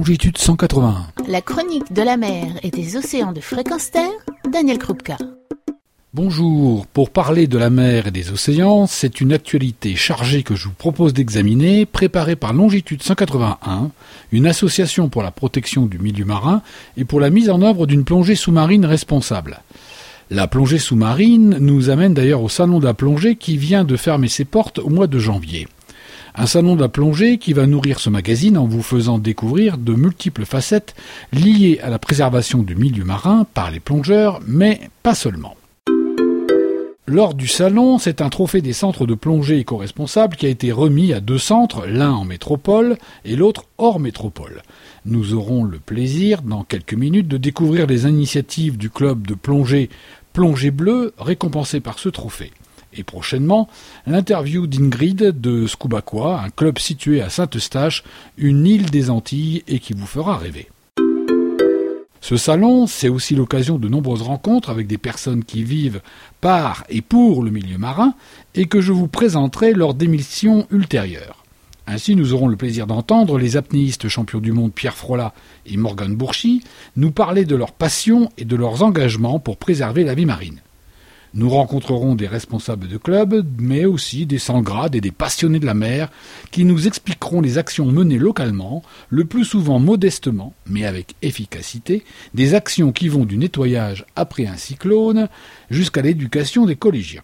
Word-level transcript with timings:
longitude 0.00 0.38
181. 0.38 1.08
La 1.28 1.42
chronique 1.42 1.92
de 1.92 2.00
la 2.00 2.16
mer 2.16 2.46
et 2.62 2.70
des 2.70 2.96
océans 2.96 3.32
de 3.32 3.40
fréquence 3.40 3.90
terre, 3.90 4.08
Daniel 4.50 4.78
Krupka. 4.78 5.18
Bonjour, 6.14 6.86
pour 6.86 7.10
parler 7.10 7.46
de 7.46 7.58
la 7.58 7.68
mer 7.68 8.06
et 8.06 8.10
des 8.10 8.30
océans, 8.30 8.86
c'est 8.86 9.20
une 9.20 9.34
actualité 9.34 9.96
chargée 9.96 10.42
que 10.42 10.54
je 10.54 10.68
vous 10.68 10.74
propose 10.74 11.12
d'examiner, 11.12 11.84
préparée 11.84 12.34
par 12.34 12.54
Longitude 12.54 13.02
181, 13.02 13.90
une 14.32 14.46
association 14.46 15.10
pour 15.10 15.22
la 15.22 15.32
protection 15.32 15.84
du 15.84 15.98
milieu 15.98 16.24
marin 16.24 16.62
et 16.96 17.04
pour 17.04 17.20
la 17.20 17.28
mise 17.28 17.50
en 17.50 17.60
œuvre 17.60 17.84
d'une 17.84 18.04
plongée 18.04 18.36
sous-marine 18.36 18.86
responsable. 18.86 19.60
La 20.30 20.46
plongée 20.46 20.78
sous-marine 20.78 21.58
nous 21.60 21.90
amène 21.90 22.14
d'ailleurs 22.14 22.42
au 22.42 22.48
Salon 22.48 22.78
de 22.78 22.86
la 22.86 22.94
plongée 22.94 23.36
qui 23.36 23.58
vient 23.58 23.84
de 23.84 23.98
fermer 23.98 24.28
ses 24.28 24.46
portes 24.46 24.78
au 24.78 24.88
mois 24.88 25.08
de 25.08 25.18
janvier. 25.18 25.68
Un 26.34 26.46
salon 26.46 26.76
de 26.76 26.80
la 26.80 26.88
plongée 26.88 27.38
qui 27.38 27.52
va 27.52 27.66
nourrir 27.66 27.98
ce 27.98 28.10
magazine 28.10 28.56
en 28.56 28.66
vous 28.66 28.82
faisant 28.82 29.18
découvrir 29.18 29.78
de 29.78 29.94
multiples 29.94 30.44
facettes 30.44 30.94
liées 31.32 31.80
à 31.82 31.90
la 31.90 31.98
préservation 31.98 32.62
du 32.62 32.76
milieu 32.76 33.04
marin 33.04 33.46
par 33.52 33.70
les 33.70 33.80
plongeurs, 33.80 34.40
mais 34.46 34.80
pas 35.02 35.14
seulement. 35.14 35.56
Lors 37.06 37.34
du 37.34 37.48
salon, 37.48 37.98
c'est 37.98 38.20
un 38.20 38.28
trophée 38.28 38.62
des 38.62 38.72
centres 38.72 39.04
de 39.04 39.14
plongée 39.14 39.58
éco-responsables 39.58 40.36
qui 40.36 40.46
a 40.46 40.50
été 40.50 40.70
remis 40.70 41.12
à 41.12 41.18
deux 41.18 41.38
centres, 41.38 41.84
l'un 41.84 42.12
en 42.12 42.24
métropole 42.24 42.96
et 43.24 43.34
l'autre 43.34 43.64
hors 43.78 43.98
métropole. 43.98 44.62
Nous 45.06 45.34
aurons 45.34 45.64
le 45.64 45.80
plaisir, 45.80 46.42
dans 46.42 46.62
quelques 46.62 46.94
minutes, 46.94 47.26
de 47.26 47.36
découvrir 47.36 47.88
les 47.88 48.04
initiatives 48.04 48.76
du 48.76 48.90
club 48.90 49.26
de 49.26 49.34
plongée 49.34 49.90
Plongée 50.32 50.70
Bleue, 50.70 51.12
récompensé 51.18 51.80
par 51.80 51.98
ce 51.98 52.08
trophée. 52.08 52.52
Et 52.94 53.04
prochainement, 53.04 53.68
l'interview 54.06 54.66
d'Ingrid 54.66 55.40
de 55.40 55.66
Scubaqua, 55.66 56.42
un 56.44 56.50
club 56.50 56.78
situé 56.78 57.22
à 57.22 57.30
Saint-Eustache, 57.30 58.02
une 58.36 58.66
île 58.66 58.90
des 58.90 59.10
Antilles 59.10 59.62
et 59.68 59.78
qui 59.78 59.92
vous 59.92 60.06
fera 60.06 60.36
rêver. 60.36 60.68
Ce 62.20 62.36
salon, 62.36 62.86
c'est 62.86 63.08
aussi 63.08 63.34
l'occasion 63.34 63.78
de 63.78 63.88
nombreuses 63.88 64.22
rencontres 64.22 64.70
avec 64.70 64.86
des 64.86 64.98
personnes 64.98 65.42
qui 65.42 65.64
vivent 65.64 66.02
par 66.40 66.84
et 66.88 67.00
pour 67.00 67.42
le 67.42 67.50
milieu 67.50 67.78
marin 67.78 68.14
et 68.54 68.66
que 68.66 68.80
je 68.80 68.92
vous 68.92 69.08
présenterai 69.08 69.72
lors 69.72 69.94
d'émissions 69.94 70.66
ultérieures. 70.70 71.44
Ainsi, 71.86 72.14
nous 72.14 72.34
aurons 72.34 72.46
le 72.46 72.56
plaisir 72.56 72.86
d'entendre 72.86 73.38
les 73.38 73.56
apnéistes 73.56 74.08
champions 74.08 74.38
du 74.38 74.52
monde 74.52 74.72
Pierre 74.72 74.96
Frola 74.96 75.32
et 75.66 75.76
Morgan 75.76 76.14
Bourchy 76.14 76.62
nous 76.96 77.10
parler 77.10 77.44
de 77.44 77.56
leur 77.56 77.72
passion 77.72 78.28
et 78.36 78.44
de 78.44 78.54
leurs 78.54 78.82
engagements 78.82 79.40
pour 79.40 79.56
préserver 79.56 80.04
la 80.04 80.14
vie 80.14 80.26
marine. 80.26 80.60
Nous 81.32 81.48
rencontrerons 81.48 82.16
des 82.16 82.26
responsables 82.26 82.88
de 82.88 82.96
clubs, 82.96 83.46
mais 83.58 83.84
aussi 83.84 84.26
des 84.26 84.38
sans-grades 84.38 84.96
et 84.96 85.00
des 85.00 85.12
passionnés 85.12 85.60
de 85.60 85.66
la 85.66 85.74
mer, 85.74 86.08
qui 86.50 86.64
nous 86.64 86.88
expliqueront 86.88 87.40
les 87.40 87.56
actions 87.56 87.86
menées 87.86 88.18
localement, 88.18 88.82
le 89.10 89.24
plus 89.24 89.44
souvent 89.44 89.78
modestement, 89.78 90.54
mais 90.66 90.84
avec 90.84 91.14
efficacité, 91.22 92.04
des 92.34 92.54
actions 92.54 92.90
qui 92.90 93.08
vont 93.08 93.24
du 93.24 93.38
nettoyage 93.38 94.04
après 94.16 94.46
un 94.46 94.56
cyclone 94.56 95.28
jusqu'à 95.70 96.02
l'éducation 96.02 96.66
des 96.66 96.76
collégiens. 96.76 97.22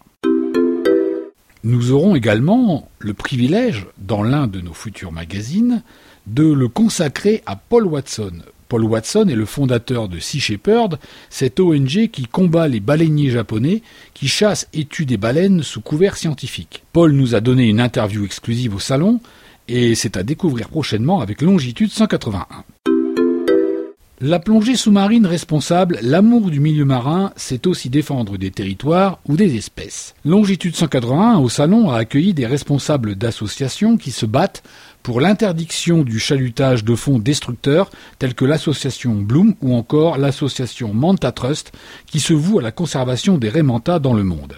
Nous 1.65 1.91
aurons 1.91 2.15
également 2.15 2.89
le 2.99 3.13
privilège, 3.13 3.87
dans 3.97 4.23
l'un 4.23 4.47
de 4.47 4.61
nos 4.61 4.73
futurs 4.73 5.11
magazines, 5.11 5.83
de 6.27 6.43
le 6.43 6.69
consacrer 6.69 7.43
à 7.45 7.57
Paul 7.57 7.87
Watson, 7.87 8.31
Paul 8.67 8.83
Watson 8.83 9.27
est 9.29 9.35
le 9.35 9.45
fondateur 9.45 10.09
de 10.09 10.19
Sea 10.19 10.39
Shepherd, 10.39 10.99
cette 11.29 11.59
ONG 11.59 12.09
qui 12.11 12.25
combat 12.25 12.67
les 12.67 12.79
baleiniers 12.79 13.29
japonais 13.29 13.81
qui 14.13 14.27
chassent 14.27 14.67
et 14.73 14.85
tuent 14.85 15.05
des 15.05 15.17
baleines 15.17 15.63
sous 15.63 15.81
couvert 15.81 16.17
scientifique. 16.17 16.83
Paul 16.93 17.11
nous 17.13 17.35
a 17.35 17.39
donné 17.39 17.67
une 17.67 17.79
interview 17.79 18.25
exclusive 18.25 18.75
au 18.75 18.79
salon 18.79 19.19
et 19.67 19.95
c'est 19.95 20.17
à 20.17 20.23
découvrir 20.23 20.69
prochainement 20.69 21.21
avec 21.21 21.41
Longitude 21.41 21.91
181. 21.91 22.45
La 24.19 24.39
plongée 24.39 24.75
sous-marine 24.75 25.27
responsable, 25.27 25.99
l'amour 26.01 26.49
du 26.49 26.59
milieu 26.59 26.85
marin, 26.85 27.31
c'est 27.35 27.67
aussi 27.67 27.91
défendre 27.91 28.37
des 28.37 28.49
territoires 28.49 29.19
ou 29.27 29.37
des 29.37 29.55
espèces. 29.55 30.15
Longitude 30.25 30.75
181 30.75 31.37
au 31.37 31.49
salon 31.49 31.91
a 31.91 31.99
accueilli 31.99 32.33
des 32.33 32.47
responsables 32.47 33.13
d'associations 33.13 33.95
qui 33.95 34.09
se 34.09 34.25
battent 34.25 34.63
pour 35.07 35.21
l'interdiction 35.21 36.03
du 36.03 36.19
chalutage 36.19 36.83
de 36.83 36.93
fonds 36.93 37.17
destructeurs 37.17 37.89
tels 38.19 38.35
que 38.35 38.43
l'association 38.43 39.15
Bloom 39.15 39.55
ou 39.61 39.73
encore 39.73 40.17
l'association 40.17 40.93
Manta 40.93 41.31
Trust 41.31 41.71
qui 42.07 42.19
se 42.19 42.33
voue 42.33 42.59
à 42.59 42.61
la 42.61 42.73
conservation 42.73 43.37
des 43.37 43.47
rémentas 43.47 43.99
dans 43.99 44.13
le 44.13 44.25
monde. 44.25 44.57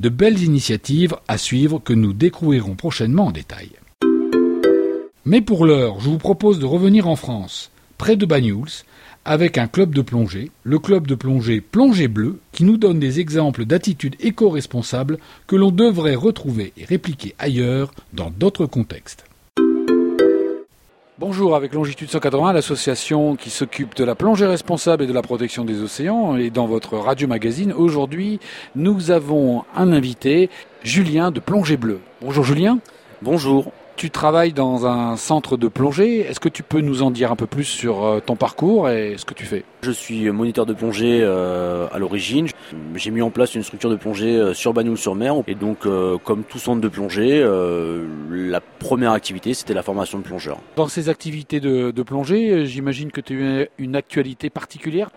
De 0.00 0.08
belles 0.08 0.42
initiatives 0.42 1.14
à 1.28 1.38
suivre 1.38 1.78
que 1.78 1.92
nous 1.92 2.12
découvrirons 2.12 2.74
prochainement 2.74 3.26
en 3.26 3.30
détail. 3.30 3.70
Mais 5.24 5.40
pour 5.40 5.64
l'heure, 5.64 6.00
je 6.00 6.08
vous 6.08 6.18
propose 6.18 6.58
de 6.58 6.66
revenir 6.66 7.06
en 7.06 7.14
France, 7.14 7.70
près 7.96 8.16
de 8.16 8.26
Banyuls, 8.26 8.82
avec 9.24 9.56
un 9.56 9.68
club 9.68 9.94
de 9.94 10.02
plongée, 10.02 10.50
le 10.64 10.80
club 10.80 11.06
de 11.06 11.14
plongée 11.14 11.60
Plongée 11.60 12.08
Bleue, 12.08 12.40
qui 12.50 12.64
nous 12.64 12.76
donne 12.76 12.98
des 12.98 13.20
exemples 13.20 13.64
d'attitudes 13.64 14.16
éco-responsables 14.18 15.18
que 15.46 15.54
l'on 15.54 15.70
devrait 15.70 16.16
retrouver 16.16 16.72
et 16.76 16.84
répliquer 16.84 17.36
ailleurs 17.38 17.94
dans 18.12 18.30
d'autres 18.30 18.66
contextes. 18.66 19.26
Bonjour, 21.18 21.56
avec 21.56 21.72
Longitude 21.72 22.10
180, 22.10 22.52
l'association 22.52 23.36
qui 23.36 23.48
s'occupe 23.48 23.94
de 23.94 24.04
la 24.04 24.14
plongée 24.14 24.44
responsable 24.44 25.04
et 25.04 25.06
de 25.06 25.14
la 25.14 25.22
protection 25.22 25.64
des 25.64 25.80
océans. 25.80 26.36
Et 26.36 26.50
dans 26.50 26.66
votre 26.66 26.98
radio 26.98 27.26
magazine, 27.26 27.72
aujourd'hui, 27.72 28.38
nous 28.74 29.10
avons 29.10 29.64
un 29.74 29.94
invité, 29.94 30.50
Julien 30.82 31.30
de 31.30 31.40
Plongée 31.40 31.78
Bleue. 31.78 32.00
Bonjour 32.20 32.44
Julien. 32.44 32.80
Bonjour. 33.22 33.72
Tu 33.96 34.10
travailles 34.10 34.52
dans 34.52 34.86
un 34.86 35.16
centre 35.16 35.56
de 35.56 35.68
plongée. 35.68 36.20
Est-ce 36.20 36.38
que 36.38 36.50
tu 36.50 36.62
peux 36.62 36.82
nous 36.82 37.02
en 37.02 37.10
dire 37.10 37.32
un 37.32 37.36
peu 37.36 37.46
plus 37.46 37.64
sur 37.64 38.04
euh, 38.04 38.20
ton 38.20 38.36
parcours 38.36 38.90
et 38.90 39.14
ce 39.16 39.24
que 39.24 39.32
tu 39.32 39.46
fais? 39.46 39.64
Je 39.80 39.90
suis 39.90 40.30
moniteur 40.30 40.66
de 40.66 40.74
plongée 40.74 41.20
euh, 41.22 41.86
à 41.90 41.98
l'origine. 41.98 42.46
J'ai 42.94 43.10
mis 43.10 43.22
en 43.22 43.30
place 43.30 43.54
une 43.54 43.62
structure 43.62 43.88
de 43.88 43.96
plongée 43.96 44.36
euh, 44.36 44.52
sur 44.52 44.74
Bagnoul-sur-Mer. 44.74 45.36
Et 45.46 45.54
donc, 45.54 45.88
comme 46.24 46.44
tout 46.44 46.58
centre 46.58 46.82
de 46.82 46.88
plongée, 46.88 47.42
la 48.30 48.60
première 48.60 49.12
activité, 49.12 49.54
c'était 49.54 49.72
la 49.72 49.82
formation 49.82 50.18
de 50.18 50.24
plongeurs. 50.24 50.58
Dans 50.76 50.88
ces 50.88 51.08
activités 51.08 51.60
de, 51.60 51.90
de 51.90 52.02
plongée, 52.02 52.66
j'imagine 52.66 53.10
que 53.10 53.22
tu 53.22 53.42
as 53.46 53.66
une 53.78 53.96
actualité 53.96 54.50
particulière? 54.50 55.10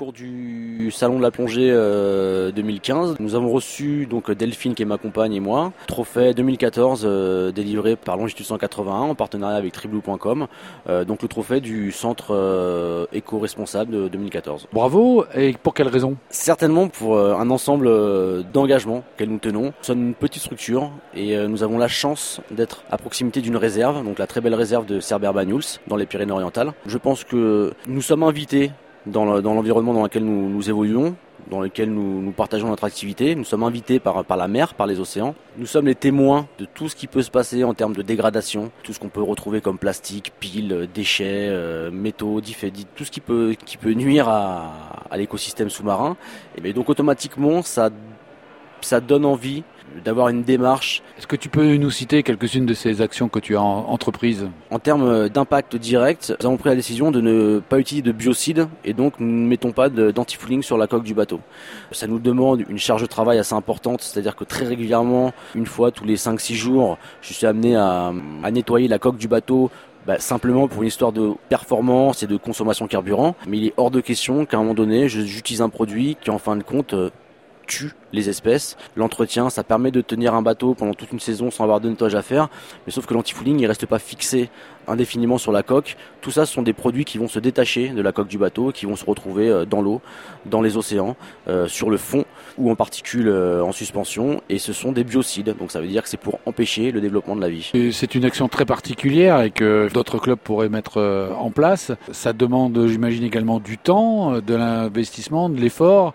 Cours 0.00 0.12
du 0.14 0.90
salon 0.90 1.18
de 1.18 1.22
la 1.22 1.30
plongée 1.30 1.68
2015, 1.68 3.10
euh, 3.10 3.14
nous 3.20 3.34
avons 3.34 3.50
reçu 3.50 4.06
donc 4.06 4.30
Delphine 4.30 4.74
qui 4.74 4.80
est 4.80 4.86
ma 4.86 4.96
compagne 4.96 5.34
et 5.34 5.40
moi, 5.40 5.74
trophée 5.88 6.32
2014 6.32 7.02
euh, 7.04 7.52
délivré 7.52 7.96
par 7.96 8.16
Longitude 8.16 8.46
181 8.46 8.94
en 8.94 9.14
partenariat 9.14 9.58
avec 9.58 9.74
triblue.com, 9.74 10.46
euh, 10.88 11.04
donc 11.04 11.20
le 11.20 11.28
trophée 11.28 11.60
du 11.60 11.92
centre 11.92 13.06
éco-responsable 13.12 13.92
de 13.92 14.08
2014. 14.08 14.68
Bravo 14.72 15.26
et 15.34 15.52
pour 15.62 15.74
quelle 15.74 15.88
raison? 15.88 16.16
Certainement 16.30 16.88
pour 16.88 17.18
un 17.18 17.50
ensemble 17.50 17.86
d'engagements 18.54 19.04
qu'elles 19.18 19.28
nous 19.28 19.38
tenons. 19.38 19.64
Nous 19.64 19.72
sommes 19.82 20.00
une 20.00 20.14
petite 20.14 20.42
structure 20.42 20.90
et 21.14 21.36
nous 21.46 21.62
avons 21.62 21.76
la 21.76 21.88
chance 21.88 22.40
d'être 22.50 22.84
à 22.90 22.96
proximité 22.96 23.42
d'une 23.42 23.58
réserve, 23.58 24.02
donc 24.02 24.18
la 24.18 24.26
très 24.26 24.40
belle 24.40 24.54
réserve 24.54 24.86
de 24.86 24.98
Cerber-Banyuls 24.98 25.78
dans 25.88 25.96
les 25.96 26.06
Pyrénées-Orientales. 26.06 26.72
Je 26.86 26.96
pense 26.96 27.22
que 27.22 27.74
nous 27.86 28.00
sommes 28.00 28.22
invités 28.22 28.70
dans 29.06 29.24
l'environnement 29.24 29.94
dans 29.94 30.02
lequel 30.02 30.24
nous, 30.24 30.48
nous, 30.48 30.68
évoluons, 30.68 31.16
dans 31.48 31.60
lequel 31.60 31.90
nous, 31.90 32.30
partageons 32.32 32.68
notre 32.68 32.84
activité. 32.84 33.34
Nous 33.34 33.44
sommes 33.44 33.62
invités 33.62 33.98
par, 33.98 34.24
la 34.28 34.48
mer, 34.48 34.74
par 34.74 34.86
les 34.86 35.00
océans. 35.00 35.34
Nous 35.56 35.66
sommes 35.66 35.86
les 35.86 35.94
témoins 35.94 36.46
de 36.58 36.66
tout 36.66 36.88
ce 36.88 36.96
qui 36.96 37.06
peut 37.06 37.22
se 37.22 37.30
passer 37.30 37.64
en 37.64 37.74
termes 37.74 37.94
de 37.94 38.02
dégradation, 38.02 38.70
tout 38.82 38.92
ce 38.92 39.00
qu'on 39.00 39.08
peut 39.08 39.22
retrouver 39.22 39.60
comme 39.60 39.78
plastique, 39.78 40.32
piles, 40.38 40.88
déchets, 40.92 41.48
euh, 41.48 41.90
métaux, 41.90 42.40
tout 42.94 43.04
ce 43.04 43.10
qui 43.10 43.20
peut, 43.20 43.56
nuire 43.84 44.28
à, 44.28 45.16
l'écosystème 45.16 45.70
sous-marin. 45.70 46.16
Et 46.56 46.60
bien 46.60 46.72
donc 46.72 46.88
automatiquement, 46.88 47.62
ça 47.62 47.90
donne 49.00 49.24
envie 49.24 49.64
d'avoir 50.04 50.28
une 50.28 50.42
démarche. 50.42 51.02
Est-ce 51.18 51.26
que 51.26 51.36
tu 51.36 51.48
peux 51.48 51.76
nous 51.76 51.90
citer 51.90 52.22
quelques-unes 52.22 52.66
de 52.66 52.74
ces 52.74 53.02
actions 53.02 53.28
que 53.28 53.38
tu 53.38 53.56
as 53.56 53.62
entreprises 53.62 54.48
En 54.70 54.78
termes 54.78 55.28
d'impact 55.28 55.76
direct, 55.76 56.34
nous 56.40 56.46
avons 56.46 56.56
pris 56.56 56.68
la 56.68 56.76
décision 56.76 57.10
de 57.10 57.20
ne 57.20 57.60
pas 57.60 57.78
utiliser 57.78 58.02
de 58.02 58.12
biocides 58.12 58.68
et 58.84 58.92
donc 58.92 59.14
nous 59.18 59.26
ne 59.26 59.48
mettons 59.48 59.72
pas 59.72 59.88
d'antifouling 59.88 60.62
sur 60.62 60.78
la 60.78 60.86
coque 60.86 61.04
du 61.04 61.14
bateau. 61.14 61.40
Ça 61.92 62.06
nous 62.06 62.18
demande 62.18 62.64
une 62.68 62.78
charge 62.78 63.02
de 63.02 63.06
travail 63.06 63.38
assez 63.38 63.54
importante, 63.54 64.02
c'est-à-dire 64.02 64.36
que 64.36 64.44
très 64.44 64.64
régulièrement, 64.64 65.32
une 65.54 65.66
fois 65.66 65.90
tous 65.90 66.04
les 66.04 66.16
5-6 66.16 66.54
jours, 66.54 66.98
je 67.22 67.32
suis 67.32 67.46
amené 67.46 67.76
à, 67.76 68.12
nettoyer 68.50 68.88
la 68.88 68.98
coque 68.98 69.16
du 69.16 69.28
bateau 69.28 69.70
bah, 70.06 70.18
simplement 70.18 70.66
pour 70.66 70.82
une 70.82 70.88
histoire 70.88 71.12
de 71.12 71.32
performance 71.48 72.22
et 72.22 72.26
de 72.26 72.36
consommation 72.36 72.86
carburant. 72.86 73.34
Mais 73.46 73.58
il 73.58 73.66
est 73.66 73.74
hors 73.76 73.90
de 73.90 74.00
question 74.00 74.46
qu'à 74.46 74.56
un 74.56 74.60
moment 74.60 74.74
donné, 74.74 75.08
j'utilise 75.08 75.60
un 75.60 75.68
produit 75.68 76.16
qui 76.20 76.30
en 76.30 76.38
fin 76.38 76.56
de 76.56 76.62
compte 76.62 76.94
euh, 76.94 77.10
tue 77.70 77.92
les 78.12 78.28
espèces. 78.28 78.76
L'entretien, 78.96 79.48
ça 79.48 79.62
permet 79.62 79.92
de 79.92 80.00
tenir 80.00 80.34
un 80.34 80.42
bateau 80.42 80.74
pendant 80.74 80.92
toute 80.92 81.12
une 81.12 81.20
saison 81.20 81.52
sans 81.52 81.62
avoir 81.62 81.80
de 81.80 81.88
nettoyage 81.88 82.16
à 82.16 82.22
faire. 82.22 82.48
Mais 82.84 82.92
sauf 82.92 83.06
que 83.06 83.14
l'antifouling, 83.14 83.60
il 83.60 83.66
reste 83.66 83.86
pas 83.86 84.00
fixé 84.00 84.50
indéfiniment 84.88 85.38
sur 85.38 85.52
la 85.52 85.62
coque. 85.62 85.96
Tout 86.20 86.32
ça, 86.32 86.46
ce 86.46 86.52
sont 86.52 86.62
des 86.62 86.72
produits 86.72 87.04
qui 87.04 87.16
vont 87.16 87.28
se 87.28 87.38
détacher 87.38 87.90
de 87.90 88.02
la 88.02 88.10
coque 88.10 88.26
du 88.26 88.38
bateau, 88.38 88.72
qui 88.72 88.86
vont 88.86 88.96
se 88.96 89.04
retrouver 89.04 89.48
euh, 89.48 89.64
dans 89.64 89.82
l'eau, 89.82 90.00
dans 90.46 90.62
les 90.62 90.76
océans, 90.76 91.16
euh, 91.46 91.68
sur 91.68 91.90
le 91.90 91.96
fond. 91.96 92.24
Ou 92.58 92.70
en 92.70 92.76
particules 92.76 93.28
euh, 93.28 93.62
en 93.62 93.72
suspension 93.72 94.42
et 94.48 94.58
ce 94.58 94.72
sont 94.72 94.92
des 94.92 95.04
biocides. 95.04 95.54
Donc 95.58 95.70
ça 95.70 95.80
veut 95.80 95.86
dire 95.86 96.02
que 96.02 96.08
c'est 96.08 96.20
pour 96.20 96.40
empêcher 96.46 96.90
le 96.90 97.00
développement 97.00 97.36
de 97.36 97.40
la 97.40 97.48
vie. 97.48 97.70
C'est 97.92 98.14
une 98.14 98.24
action 98.24 98.48
très 98.48 98.64
particulière 98.64 99.40
et 99.40 99.50
que 99.50 99.88
d'autres 99.92 100.18
clubs 100.18 100.38
pourraient 100.38 100.68
mettre 100.68 100.98
euh, 100.98 101.32
en 101.34 101.50
place. 101.50 101.92
Ça 102.12 102.32
demande, 102.32 102.86
j'imagine 102.86 103.24
également 103.24 103.60
du 103.60 103.78
temps, 103.78 104.40
de 104.40 104.54
l'investissement, 104.54 105.48
de 105.48 105.60
l'effort. 105.60 106.14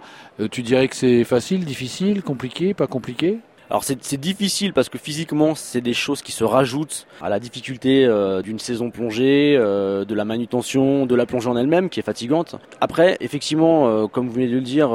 Tu 0.51 0.61
dirais 0.63 0.87
que 0.87 0.95
c'est 0.95 1.23
facile, 1.23 1.63
difficile, 1.65 2.21
compliqué, 2.21 2.73
pas 2.73 2.87
compliqué? 2.87 3.39
Alors 3.69 3.83
c'est 3.83 4.19
difficile 4.19 4.73
parce 4.73 4.89
que 4.89 4.97
physiquement 4.97 5.55
c'est 5.55 5.81
des 5.81 5.93
choses 5.93 6.21
qui 6.21 6.31
se 6.31 6.43
rajoutent 6.43 7.07
à 7.21 7.29
la 7.29 7.39
difficulté 7.39 8.05
euh, 8.05 8.41
d'une 8.41 8.59
saison 8.59 8.91
plongée, 8.91 9.55
euh, 9.57 10.05
de 10.05 10.13
la 10.13 10.25
manutention, 10.25 11.05
de 11.05 11.15
la 11.15 11.25
plongée 11.25 11.49
en 11.49 11.57
elle-même 11.57 11.89
qui 11.89 11.99
est 11.99 12.03
fatigante. 12.03 12.55
Après 12.79 13.17
effectivement 13.21 13.87
euh, 13.87 14.07
comme 14.07 14.27
vous 14.27 14.33
venez 14.33 14.47
de 14.47 14.55
le 14.55 14.61
dire, 14.61 14.89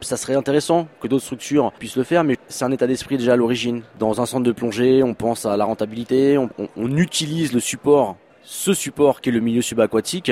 ça 0.00 0.16
serait 0.16 0.34
intéressant 0.34 0.88
que 1.00 1.08
d'autres 1.08 1.24
structures 1.24 1.72
puissent 1.78 1.96
le 1.96 2.04
faire 2.04 2.24
mais 2.24 2.36
c'est 2.48 2.64
un 2.64 2.72
état 2.72 2.86
d'esprit 2.86 3.18
déjà 3.18 3.34
à 3.34 3.36
l'origine. 3.36 3.82
Dans 3.98 4.20
un 4.20 4.26
centre 4.26 4.44
de 4.44 4.52
plongée 4.52 5.02
on 5.02 5.14
pense 5.14 5.46
à 5.46 5.56
la 5.56 5.64
rentabilité, 5.64 6.38
on, 6.38 6.48
on 6.76 6.96
utilise 6.96 7.52
le 7.52 7.60
support 7.60 8.16
ce 8.44 8.74
support 8.74 9.20
qui 9.20 9.30
est 9.30 9.32
le 9.32 9.40
milieu 9.40 9.62
subaquatique 9.62 10.30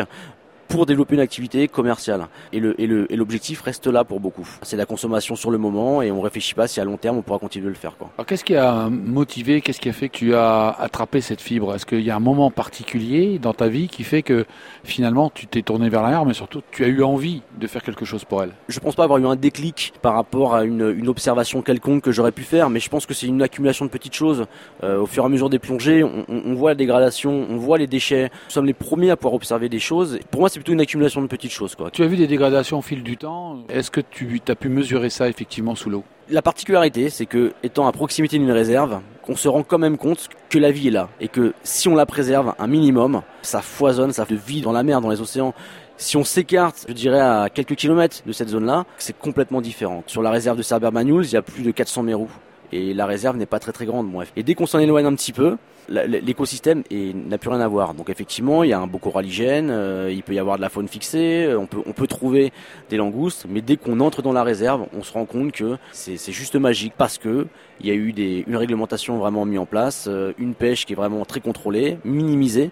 pour 0.73 0.87
développer 0.87 1.17
une 1.17 1.21
activité 1.21 1.69
commerciale. 1.69 2.29
Et 2.55 2.59
le 2.59 2.81
et 2.81 2.87
le 2.87 3.13
et 3.13 3.17
l'objectif 3.17 3.61
reste 3.61 3.87
là 3.89 4.05
pour 4.05 4.21
beaucoup. 4.21 4.49
C'est 4.63 4.79
la 4.79 4.87
consommation 4.87 5.37
sur 5.37 5.51
le 5.51 5.59
moment 5.59 6.01
et 6.01 6.11
on 6.11 6.23
réfléchit 6.23 6.55
pas 6.55 6.67
si 6.67 6.81
à 6.81 6.85
long 6.85 6.97
terme 6.97 7.19
on 7.19 7.23
pourra 7.23 7.39
continuer 7.39 7.67
de 7.67 7.69
le 7.69 7.77
faire. 7.77 7.99
Quoi. 7.99 8.11
Alors 8.17 8.25
qu'est-ce 8.25 8.43
qui 8.43 8.57
a 8.57 8.89
motivé, 8.89 9.61
qu'est-ce 9.61 9.81
qui 9.81 9.91
a 9.91 9.93
fait 9.93 10.09
que 10.09 10.17
tu 10.17 10.35
as 10.35 10.71
attrapé 10.71 11.21
cette 11.21 11.43
fibre? 11.43 11.75
Est-ce 11.75 11.85
qu'il 11.85 12.01
y 12.01 12.11
a 12.11 12.17
un 12.17 12.21
moment 12.21 12.51
particulier 12.51 13.39
dans 13.39 13.53
ta 13.53 13.69
vie 13.69 13.89
qui 13.89 14.03
fait 14.03 14.23
que 14.23 14.47
finalement 14.83 15.29
tu 15.29 15.47
t'es 15.47 15.61
tourné 15.61 15.91
vers 15.91 16.01
l'arrière, 16.01 16.25
mais 16.25 16.33
surtout 16.33 16.63
tu 16.71 16.85
as 16.85 16.89
eu 16.89 17.03
envie 17.03 17.43
de 17.61 17.67
faire 17.67 17.83
quelque 17.83 18.07
chose 18.07 18.25
pour 18.25 18.43
elle? 18.43 18.53
Je 18.69 18.81
pense 18.81 18.95
pas 18.95 19.05
avoir 19.05 19.19
eu 19.19 19.27
un 19.27 19.37
déclic 19.37 19.93
par 20.01 20.15
rapport 20.15 20.55
à 20.55 20.65
une, 20.65 20.95
une 20.97 21.09
observation 21.09 21.61
quelconque 21.61 22.03
que 22.03 22.13
j'aurais 22.13 22.33
pu 22.33 22.45
faire, 22.45 22.71
mais 22.71 22.81
je 22.81 22.89
pense 22.89 23.05
que 23.05 23.13
c'est 23.13 23.27
une 23.27 23.43
accumulation 23.43 23.85
de 23.85 23.91
petites 23.91 24.15
choses. 24.15 24.47
Euh, 24.83 25.01
au 25.01 25.07
fur 25.07 25.23
et 25.23 25.27
à 25.27 25.29
mesure 25.29 25.51
des 25.51 25.59
plongées, 25.59 26.03
on, 26.03 26.25
on, 26.31 26.55
voit 26.55 26.71
la 26.71 26.77
dégradation, 26.77 27.47
on 27.51 27.59
voit 27.59 27.77
les 27.77 27.87
déchets. 27.87 28.31
Nous 28.47 28.53
sommes 28.53 28.65
les 28.65 28.73
premiers 28.73 29.11
à 29.11 29.17
pouvoir 29.17 29.35
observer 29.35 29.69
des 29.69 29.79
choses. 29.79 30.19
Pour 30.31 30.41
moi, 30.41 30.49
c'est 30.49 30.62
plutôt 30.63 30.75
une 30.75 30.81
accumulation 30.81 31.21
de 31.21 31.27
petites 31.27 31.51
choses. 31.51 31.75
Quoi. 31.75 31.91
Tu 31.91 32.05
as 32.05 32.07
vu 32.07 32.17
des 32.17 32.29
dégradations 32.29 32.79
au 32.79 32.83
fil 32.83 33.03
du 33.03 33.17
temps. 33.17 33.65
Est-ce 33.69 33.91
que 33.91 34.01
tu 34.01 34.41
as 34.47 34.55
pu 34.55 34.69
mesurer 34.69 35.11
ça 35.11 35.29
effectivement 35.29 35.75
sous 35.75 35.91
l'eau? 35.91 36.05
La 36.31 36.41
particularité, 36.41 37.11
c'est 37.11 37.27
que 37.27 37.53
étant 37.65 37.89
à 37.89 37.93
proximité 37.93 38.39
d'une 38.39 38.53
réserve, 38.53 39.01
on 39.27 39.35
se 39.35 39.49
rend 39.49 39.65
quand 39.65 39.79
même 39.79 39.99
compte 39.99 40.29
que 40.51 40.61
la 40.61 40.71
vie 40.71 40.87
est 40.87 40.93
là 40.93 41.09
et 41.21 41.27
que 41.27 41.53
si 41.65 41.89
on 41.89 41.97
la 41.97 42.07
préserve 42.07 42.55
un 42.61 42.67
minimum, 42.69 43.23
ça 43.43 43.61
foisonne, 43.61 44.13
ça 44.13 44.25
fait 44.25 44.35
de 44.35 44.41
vie 44.41 44.61
dans 44.61 44.71
la 44.71 44.85
mer, 44.85 45.01
dans 45.01 45.11
les 45.11 45.21
océans. 45.21 45.53
Si 45.97 46.17
on 46.17 46.23
s'écarte, 46.23 46.87
je 46.89 46.95
dirais 46.95 47.21
à 47.21 47.49
quelques 47.53 47.75
kilomètres 47.75 48.23
de 48.25 48.31
cette 48.31 48.51
zone-là, 48.51 48.85
c'est 48.99 49.19
complètement 49.19 49.61
différent. 49.61 50.05
Sur 50.07 50.23
la 50.23 50.31
réserve 50.31 50.57
de 50.57 50.63
Cerber-Magnouls, 50.63 51.25
il 51.25 51.33
y 51.33 51.37
a 51.37 51.43
plus 51.43 51.65
de 51.65 51.73
400 51.73 52.05
mérous 52.05 52.31
et 52.71 52.95
la 52.95 53.07
réserve 53.07 53.37
n'est 53.37 53.47
pas 53.47 53.59
très 53.59 53.73
très 53.73 53.85
grande. 53.85 54.13
Bref. 54.13 54.33
Et 54.37 54.45
dès 54.45 54.55
qu'on 54.55 54.67
s'en 54.67 54.79
éloigne 54.79 55.07
un 55.07 55.15
petit 55.17 55.33
peu, 55.33 55.57
l'écosystème 55.89 56.83
n'a 56.91 57.39
plus 57.39 57.51
rien 57.51 57.61
à 57.61 57.69
voir. 57.69 57.95
Donc 57.95 58.11
effectivement, 58.11 58.65
il 58.65 58.71
y 58.71 58.73
a 58.73 58.79
un 58.79 58.87
beau 58.87 58.99
coralligène, 58.99 59.69
euh, 59.71 60.11
il 60.13 60.23
peut 60.23 60.35
y 60.35 60.39
avoir 60.39 60.57
de 60.57 60.63
la 60.63 60.69
faune 60.69 60.89
fixée, 60.89 61.47
euh, 61.47 61.59
on 61.59 61.67
peut, 61.67 62.07
trouver 62.07 62.53
des 62.91 62.97
langoustes, 62.97 63.47
mais 63.49 63.61
dès 63.61 63.77
qu'on 63.77 64.01
entre 64.01 64.23
dans 64.23 64.33
la 64.33 64.43
réserve, 64.43 64.87
on 64.93 65.03
se 65.03 65.13
rend 65.13 65.25
compte 65.25 65.53
que 65.53 65.77
c'est 65.93 66.33
juste 66.33 66.57
magique 66.57 66.95
parce 66.97 67.19
que 67.19 67.47
il 67.81 67.87
y 67.87 67.91
a 67.91 67.95
eu 67.95 68.13
une 68.47 68.57
réglementation 68.57 69.19
vraiment 69.19 69.45
mise 69.45 69.59
en 69.59 69.67
place, 69.67 70.07
euh, 70.09 70.33
une 70.39 70.55
pêche 70.55 70.85
qui 70.87 70.93
est 70.93 70.97
vraiment 70.97 71.25
très 71.25 71.41
contrôlée, 71.41 71.99
minimisée. 72.05 72.71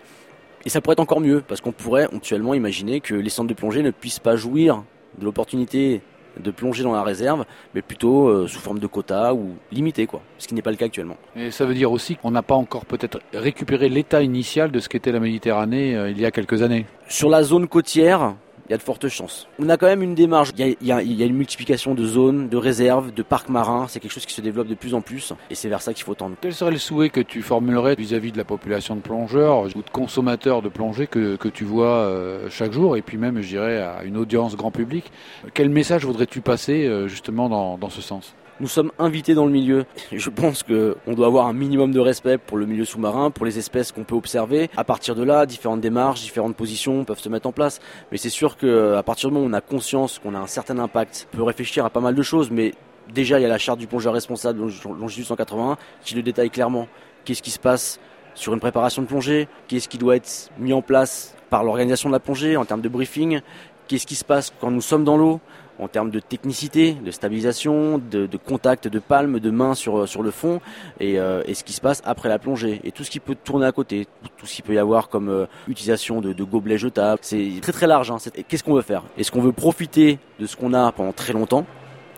Et 0.67 0.69
ça 0.69 0.81
pourrait 0.81 0.93
être 0.93 1.01
encore 1.01 1.21
mieux 1.21 1.43
parce 1.47 1.61
qu'on 1.61 1.73
pourrait 1.73 2.05
actuellement 2.05 2.55
imaginer 2.55 3.01
que 3.01 3.15
les 3.15 3.31
centres 3.31 3.49
de 3.49 3.55
plongée 3.55 3.83
ne 3.83 3.91
puissent 3.91 4.19
pas 4.19 4.37
jouir 4.37 4.83
de 5.19 5.25
l'opportunité 5.25 6.03
de 6.38 6.50
plonger 6.50 6.82
dans 6.82 6.93
la 6.93 7.03
réserve, 7.03 7.44
mais 7.75 7.82
plutôt 7.82 8.29
euh, 8.29 8.47
sous 8.47 8.59
forme 8.61 8.79
de 8.79 8.87
quota 8.87 9.35
ou 9.35 9.55
limité, 9.73 10.06
quoi. 10.06 10.21
Ce 10.38 10.47
qui 10.47 10.55
n'est 10.55 10.62
pas 10.62 10.71
le 10.71 10.77
cas 10.77 10.87
actuellement. 10.87 11.17
Et 11.37 11.50
ça 11.50 11.65
veut 11.65 11.75
dire 11.75 11.91
aussi 11.91 12.17
qu'on 12.17 12.31
n'a 12.31 12.43
pas 12.43 12.55
encore 12.55 12.87
peut-être 12.87 13.21
récupéré 13.32 13.88
l'état 13.88 14.23
initial 14.23 14.71
de 14.71 14.81
ce 14.81 14.88
qu'était 14.88 15.12
la 15.12 15.21
Méditerranée 15.21 15.97
euh, 15.97 16.11
il 16.11 16.21
y 16.21 16.27
a 16.27 16.31
quelques 16.31 16.62
années. 16.62 16.87
Sur 17.09 17.29
la 17.29 17.43
zone 17.43 17.67
côtière, 17.67 18.35
il 18.71 18.75
y 18.75 18.75
a 18.75 18.79
de 18.79 18.83
fortes 18.85 19.09
chances. 19.09 19.49
On 19.59 19.69
a 19.69 19.77
quand 19.77 19.89
même 19.89 20.01
une 20.01 20.15
démarche. 20.15 20.51
Il 20.57 20.77
y 20.81 20.93
a, 20.93 21.03
une 21.03 21.35
multiplication 21.35 21.97
de 21.97 22.05
zones, 22.05 22.49
de 22.49 22.57
réserves, 22.57 23.13
de 23.13 23.25
parcs 23.25 23.49
marins. 23.49 23.87
C'est 23.89 23.99
quelque 23.99 24.13
chose 24.13 24.27
qui 24.27 24.33
se 24.33 24.41
développe 24.41 24.69
de 24.69 24.77
plus 24.77 24.95
en 24.95 25.01
plus 25.01 25.33
et 25.51 25.57
c'est 25.57 25.69
vers 25.69 25.83
ça 25.83 25.93
qu'il 25.93 26.05
faut 26.05 26.15
tendre. 26.15 26.37
Quel 26.41 26.55
serait 26.55 26.71
le 26.71 26.79
souhait 26.79 27.11
que 27.11 27.21
tu 27.21 27.43
formulerais 27.43 27.97
vis-à-vis 27.97 28.31
de 28.31 28.39
la 28.39 28.45
population 28.45 28.95
de 28.95 29.01
plongeurs 29.01 29.63
ou 29.63 29.83
de 29.83 29.91
consommateurs 29.91 30.63
de 30.63 30.69
plongée 30.69 31.09
que, 31.09 31.49
tu 31.49 31.65
vois 31.65 31.97
euh, 31.97 32.47
chaque 32.49 32.71
jour 32.71 32.97
et 32.97 33.03
puis 33.03 33.19
même, 33.19 33.41
je 33.43 33.49
dirais, 33.49 33.79
à 33.79 34.05
une 34.05 34.17
audience 34.17 34.57
grand 34.57 34.71
public? 34.71 35.11
Quel 35.53 35.69
message 35.69 36.05
voudrais-tu 36.05 36.41
passer 36.41 36.87
euh, 36.87 37.09
justement 37.09 37.49
dans 37.77 37.91
ce 37.91 38.01
sens? 38.01 38.37
Nous 38.61 38.69
sommes 38.69 38.93
invités 38.99 39.35
dans 39.35 39.47
le 39.47 39.51
milieu. 39.51 39.87
Je 40.12 40.31
pense 40.31 40.62
qu'on 40.62 41.15
doit 41.15 41.27
avoir 41.27 41.47
un 41.47 41.53
minimum 41.53 41.93
de 41.93 42.01
respect 42.01 42.39
pour 42.39 42.59
le 42.59 42.67
milieu 42.67 42.85
sous-marin, 42.85 43.31
pour 43.31 43.47
les 43.47 43.59
espèces 43.59 43.91
qu'on 43.91 44.05
peut 44.05 44.15
observer. 44.15 44.71
À 44.77 44.85
partir 44.85 45.15
de 45.15 45.23
là, 45.23 45.47
différentes 45.47 45.81
démarches, 45.81 46.21
différentes 46.21 46.55
positions 46.55 47.05
peuvent 47.05 47.19
se 47.19 47.29
mettre 47.31 47.49
en 47.49 47.53
place. 47.53 47.81
Mais 48.12 48.19
c'est 48.19 48.29
sûr 48.29 48.57
qu'à 48.59 49.03
partir 49.03 49.31
du 49.31 49.35
moment 49.35 49.47
où 49.47 49.51
on 49.51 49.55
a 49.55 49.62
conscience 49.62 50.19
qu'on 50.19 50.35
a 50.35 50.39
un 50.39 50.47
certain 50.47 50.79
impact, 50.79 51.27
on 51.33 51.39
peut 51.39 51.43
réfléchir 51.43 51.85
à 51.85 51.91
pas 51.91 52.01
mal 52.01 52.15
de 52.15 52.23
choses. 52.23 52.51
Mais 52.51 52.75
déjà, 53.12 53.39
il 53.39 53.43
y 53.43 53.47
a 53.47 53.49
la 53.49 53.59
charte 53.59 53.79
du 53.79 53.87
plongeur 53.87 54.12
responsable, 54.12 54.61
longitude 54.61 55.25
181, 55.25 55.79
qui 56.05 56.15
le 56.15 56.23
détaille 56.23 56.51
clairement. 56.51 56.87
Qu'est-ce 57.25 57.43
qui 57.43 57.51
se 57.51 57.59
passe 57.59 57.99
sur 58.35 58.53
une 58.53 58.61
préparation 58.61 59.01
de 59.01 59.07
plongée? 59.07 59.49
Qu'est-ce 59.69 59.89
qui 59.89 59.99
doit 59.99 60.17
être 60.17 60.51
mis 60.59 60.73
en 60.75 60.83
place 60.83 61.35
par 61.49 61.65
l'organisation 61.65 62.11
de 62.11 62.15
la 62.15 62.21
plongée 62.21 62.57
en 62.57 62.67
termes 62.67 62.83
de 62.83 62.89
briefing? 62.89 63.41
Qu'est-ce 63.89 64.07
qui 64.07 64.15
se 64.15 64.25
passe 64.25 64.53
quand 64.61 64.71
nous 64.71 64.83
sommes 64.83 65.05
dans 65.05 65.17
l'eau? 65.17 65.41
En 65.81 65.88
termes 65.88 66.11
de 66.11 66.21
technicité, 66.21 66.93
de 66.94 67.11
stabilisation, 67.11 67.99
de, 67.99 68.29
contact 68.37 68.88
de 68.88 68.99
palme, 68.99 69.41
de 69.41 69.50
main 69.50 69.75
sur, 69.75 70.09
sur 70.09 70.23
le 70.23 70.31
fond, 70.31 70.61
euh, 71.00 71.43
et, 71.47 71.55
ce 71.55 71.65
qui 71.65 71.73
se 71.73 71.81
passe 71.81 72.03
après 72.05 72.29
la 72.29 72.38
plongée, 72.38 72.81
et 72.85 72.93
tout 72.93 73.05
ce 73.05 73.11
qui 73.11 73.21
peut 73.21 73.35
tourner 73.35 73.67
à 73.67 73.73
côté, 73.73 74.06
tout 74.37 74.47
ce 74.47 74.55
qu'il 74.55 74.65
peut 74.65 74.75
y 74.75 74.79
avoir 74.79 75.09
comme 75.09 75.29
euh, 75.29 75.47
utilisation 75.69 76.21
de, 76.21 76.32
gobelets 76.44 76.79
jetables. 76.79 77.21
C'est 77.23 77.50
très 77.62 77.73
très 77.73 77.87
large. 77.87 78.11
Hein. 78.11 78.17
Qu'est-ce 78.49 78.65
qu'on 78.65 78.75
veut 78.75 78.82
faire? 78.82 79.05
Est-ce 79.19 79.31
qu'on 79.31 79.43
veut 79.43 79.53
profiter 79.53 80.19
de 80.38 80.47
ce 80.47 80.56
qu'on 80.56 80.75
a 80.75 80.91
pendant 80.93 81.12
très 81.12 81.32
longtemps? 81.32 81.67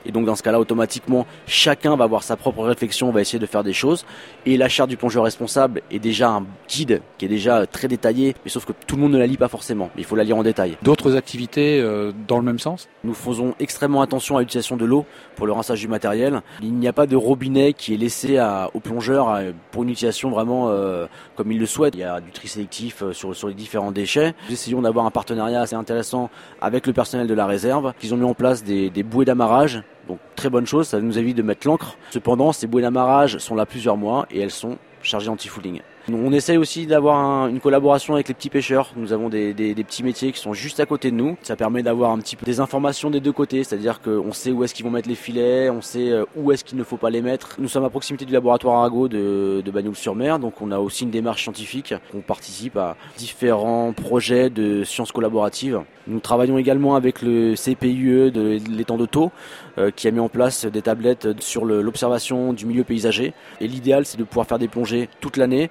Et 0.06 0.12
donc 0.12 0.24
dans 0.24 0.36
ce 0.36 0.42
cas-là, 0.42 0.60
automatiquement, 0.60 1.26
chacun 1.46 1.96
va 1.96 2.04
avoir 2.04 2.22
sa 2.22 2.36
propre 2.36 2.62
réflexion, 2.62 3.10
va 3.10 3.20
essayer 3.20 3.38
de 3.38 3.46
faire 3.46 3.64
des 3.64 3.72
choses. 3.72 4.04
Et 4.46 4.56
la 4.56 4.68
charte 4.68 4.90
du 4.90 4.96
plongeur 4.96 5.24
responsable 5.24 5.82
est 5.90 5.98
déjà 5.98 6.30
un 6.30 6.46
guide 6.68 7.02
qui 7.18 7.26
est 7.26 7.28
déjà 7.28 7.66
très 7.66 7.88
détaillé, 7.88 8.34
mais 8.44 8.50
sauf 8.50 8.64
que 8.64 8.72
tout 8.86 8.96
le 8.96 9.02
monde 9.02 9.12
ne 9.12 9.18
la 9.18 9.26
lit 9.26 9.36
pas 9.36 9.48
forcément. 9.48 9.90
Mais 9.94 10.02
il 10.02 10.04
faut 10.04 10.16
la 10.16 10.24
lire 10.24 10.36
en 10.36 10.42
détail. 10.42 10.76
D'autres 10.82 11.16
activités 11.16 11.80
euh, 11.80 12.12
dans 12.28 12.38
le 12.38 12.44
même 12.44 12.58
sens? 12.58 12.88
Nous 13.04 13.14
faisons 13.14 13.54
extrêmement 13.60 14.02
attention 14.02 14.36
à 14.36 14.40
l'utilisation 14.40 14.76
de 14.76 14.84
l'eau 14.84 15.04
pour 15.36 15.46
le 15.46 15.52
rinçage 15.52 15.80
du 15.80 15.88
matériel. 15.88 16.42
Il 16.62 16.74
n'y 16.74 16.88
a 16.88 16.92
pas 16.92 17.06
de 17.06 17.16
robinet 17.16 17.72
qui 17.72 17.94
est 17.94 17.96
laissé 17.96 18.38
à, 18.38 18.70
aux 18.74 18.80
plongeurs 18.80 19.30
euh, 19.30 19.52
pour 19.70 19.82
une 19.82 19.90
utilisation 19.90 20.30
vraiment 20.30 20.68
euh, 20.68 21.06
comme 21.36 21.52
ils 21.52 21.58
le 21.58 21.66
souhaitent. 21.66 21.94
Il 21.94 22.00
y 22.00 22.04
a 22.04 22.20
du 22.20 22.30
tri 22.30 22.48
sélectif 22.48 23.02
sur, 23.12 23.34
sur 23.34 23.48
les 23.48 23.54
différents 23.54 23.92
déchets. 23.92 24.34
Nous 24.48 24.54
essayons 24.54 24.82
d'avoir 24.82 25.06
un 25.06 25.10
partenariat 25.10 25.60
assez 25.60 25.76
intéressant 25.76 26.30
avec 26.60 26.86
le 26.86 26.92
personnel 26.92 27.26
de 27.26 27.34
la 27.34 27.46
réserve. 27.46 27.92
Ils 28.02 28.12
ont 28.14 28.16
mis 28.16 28.24
en 28.24 28.34
place 28.34 28.64
des, 28.64 28.90
des 28.90 29.02
bouées 29.02 29.24
d'amarrage 29.24 29.82
donc 30.08 30.18
très 30.36 30.50
bonne 30.50 30.66
chose, 30.66 30.88
ça 30.88 31.00
nous 31.00 31.18
évite 31.18 31.36
de 31.36 31.42
mettre 31.42 31.66
l'encre. 31.66 31.96
Cependant, 32.10 32.52
ces 32.52 32.66
bouées 32.66 32.82
d'amarrage 32.82 33.38
sont 33.38 33.54
là 33.54 33.66
plusieurs 33.66 33.96
mois 33.96 34.26
et 34.30 34.40
elles 34.40 34.50
sont 34.50 34.78
chargées 35.02 35.28
anti-fouling. 35.28 35.80
On 36.10 36.32
essaye 36.32 36.56
aussi 36.56 36.86
d'avoir 36.86 37.46
une 37.46 37.60
collaboration 37.60 38.14
avec 38.14 38.26
les 38.26 38.34
petits 38.34 38.50
pêcheurs. 38.50 38.90
Nous 38.96 39.12
avons 39.12 39.28
des, 39.28 39.54
petits 39.54 40.02
métiers 40.02 40.32
qui 40.32 40.40
sont 40.40 40.52
juste 40.52 40.80
à 40.80 40.86
côté 40.86 41.12
de 41.12 41.16
nous. 41.16 41.36
Ça 41.42 41.54
permet 41.54 41.84
d'avoir 41.84 42.10
un 42.10 42.18
petit 42.18 42.34
peu 42.34 42.44
des 42.44 42.58
informations 42.58 43.08
des 43.08 43.20
deux 43.20 43.30
côtés, 43.30 43.62
c'est-à-dire 43.62 44.00
qu'on 44.00 44.32
sait 44.32 44.50
où 44.50 44.64
est-ce 44.64 44.74
qu'ils 44.74 44.84
vont 44.84 44.90
mettre 44.90 45.08
les 45.08 45.14
filets, 45.14 45.70
on 45.70 45.80
sait 45.80 46.10
euh, 46.10 46.24
où 46.34 46.50
est-ce 46.50 46.64
qu'il 46.64 46.76
ne 46.76 46.82
faut 46.82 46.96
pas 46.96 47.10
les 47.10 47.22
mettre. 47.22 47.54
Nous 47.58 47.68
sommes 47.68 47.84
à 47.84 47.90
proximité 47.90 48.24
du 48.24 48.32
laboratoire 48.32 48.78
Arago 48.78 49.06
de, 49.06 49.62
de 49.64 49.70
Bagnoul-sur-Mer, 49.70 50.40
donc 50.40 50.60
on 50.60 50.72
a 50.72 50.78
aussi 50.78 51.04
une 51.04 51.10
démarche 51.10 51.44
scientifique. 51.44 51.94
On 52.14 52.20
participe 52.20 52.76
à 52.76 52.96
différents 53.16 53.92
projets 53.92 54.50
de 54.50 54.82
sciences 54.82 55.12
collaboratives. 55.12 55.82
Nous 56.08 56.18
travaillons 56.18 56.58
également 56.58 56.96
avec 56.96 57.22
le 57.22 57.54
CPIE 57.54 58.32
de 58.32 58.58
l'étang 58.68 58.96
de 58.96 59.06
Taux, 59.06 59.30
euh, 59.78 59.92
qui 59.94 60.08
a 60.08 60.10
mis 60.10 60.18
en 60.18 60.28
place 60.28 60.64
des 60.66 60.82
tablettes 60.82 61.40
sur 61.40 61.64
l'observation 61.64 62.52
du 62.52 62.66
milieu 62.66 62.82
paysager. 62.82 63.34
Et 63.60 63.68
l'idéal, 63.68 64.04
c'est 64.04 64.18
de 64.18 64.24
pouvoir 64.24 64.48
faire 64.48 64.58
des 64.58 64.66
plongées 64.66 65.08
toute 65.20 65.36
l'année 65.36 65.70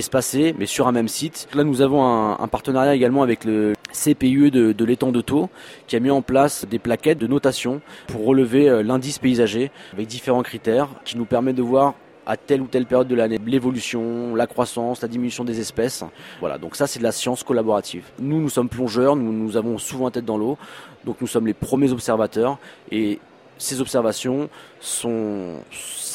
espacés, 0.00 0.54
mais 0.58 0.66
sur 0.66 0.88
un 0.88 0.92
même 0.92 1.08
site. 1.08 1.48
Là, 1.54 1.64
nous 1.64 1.80
avons 1.80 2.04
un, 2.04 2.48
partenariat 2.48 2.94
également 2.94 3.22
avec 3.22 3.44
le 3.44 3.74
CPUE 3.92 4.50
de, 4.50 4.84
l'étang 4.84 5.12
de 5.12 5.20
Taux, 5.20 5.48
qui 5.86 5.96
a 5.96 6.00
mis 6.00 6.10
en 6.10 6.22
place 6.22 6.66
des 6.68 6.80
plaquettes 6.80 7.18
de 7.18 7.28
notation 7.28 7.80
pour 8.08 8.26
relever 8.26 8.68
euh, 8.68 8.82
l'indice 8.82 9.18
paysager 9.18 9.70
avec 9.92 10.08
différents 10.08 10.42
critères 10.42 10.88
qui 11.04 11.16
nous 11.16 11.24
permettent 11.24 11.56
de 11.56 11.62
voir 11.62 11.94
à 12.26 12.36
telle 12.36 12.60
ou 12.60 12.66
telle 12.66 12.86
période 12.86 13.08
de 13.08 13.14
l'année 13.14 13.38
l'évolution, 13.44 14.34
la 14.34 14.46
croissance, 14.46 15.02
la 15.02 15.08
diminution 15.08 15.44
des 15.44 15.60
espèces. 15.60 16.04
Voilà, 16.40 16.58
donc 16.58 16.76
ça 16.76 16.86
c'est 16.86 16.98
de 16.98 17.04
la 17.04 17.12
science 17.12 17.42
collaborative. 17.42 18.04
Nous, 18.18 18.40
nous 18.40 18.48
sommes 18.48 18.68
plongeurs, 18.68 19.16
nous, 19.16 19.32
nous 19.32 19.56
avons 19.56 19.78
souvent 19.78 20.06
la 20.06 20.10
tête 20.10 20.24
dans 20.24 20.38
l'eau, 20.38 20.58
donc 21.04 21.20
nous 21.20 21.26
sommes 21.26 21.46
les 21.46 21.54
premiers 21.54 21.92
observateurs 21.92 22.58
et 22.90 23.18
ces 23.58 23.80
observations 23.80 24.48
sont 24.80 25.60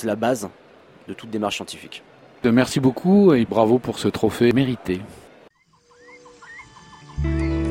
la 0.04 0.16
base 0.16 0.50
de 1.08 1.14
toute 1.14 1.30
démarche 1.30 1.56
scientifique. 1.56 2.04
Merci 2.52 2.80
beaucoup 2.80 3.34
et 3.34 3.46
bravo 3.46 3.80
pour 3.80 4.00
ce 4.00 4.08
trophée 4.08 4.52
mérité. 4.52 5.02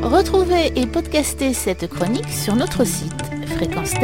Retrouvez 0.02 0.72
et 0.76 0.86
podcastez 0.86 1.52
cette 1.54 1.88
chronique 1.88 2.28
sur 2.28 2.56
notre 2.56 2.84
site 2.84 3.12
fréquence. 3.46 3.94